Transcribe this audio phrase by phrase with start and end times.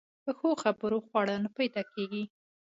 [0.23, 2.23] په ښو خبرو خواړه نه پیدا کېږي.